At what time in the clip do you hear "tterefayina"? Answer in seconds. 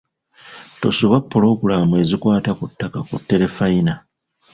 3.21-3.93